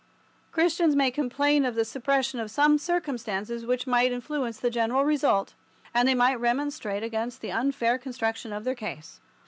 Christians 0.51 0.95
may 0.95 1.11
complain 1.11 1.63
of 1.63 1.75
the 1.75 1.85
suppression 1.85 2.39
of 2.39 2.49
some 2.49 2.79
circumstances 2.79 3.67
which 3.67 3.85
might 3.85 4.11
influence 4.11 4.57
the 4.59 4.71
general 4.71 5.05
result, 5.05 5.53
and 5.93 6.07
they 6.07 6.15
must 6.15 6.37
remonstrate 6.37 7.03
against 7.03 7.39
the 7.39 7.51
unfair 7.51 7.99
construction 7.99 8.51
of 8.51 8.63
their 8.63 8.73
case. 8.73 9.19